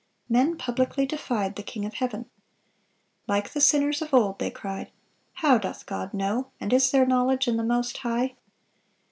Men 0.27 0.57
publicly 0.57 1.05
defied 1.05 1.55
the 1.55 1.61
King 1.61 1.85
of 1.85 1.93
heaven. 1.93 2.25
Like 3.27 3.51
the 3.51 3.61
sinners 3.61 4.01
of 4.01 4.15
old, 4.15 4.39
they 4.39 4.49
cried, 4.49 4.89
"How 5.45 5.59
doth 5.59 5.85
God 5.85 6.11
know? 6.11 6.47
and 6.59 6.73
is 6.73 6.89
there 6.89 7.05
knowledge 7.05 7.47
in 7.47 7.55
the 7.57 7.63
Most 7.63 7.97
High?" 7.99 8.33